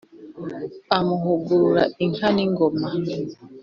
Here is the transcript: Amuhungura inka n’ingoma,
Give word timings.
Amuhungura 0.97 1.83
inka 2.03 2.27
n’ingoma, 2.35 2.87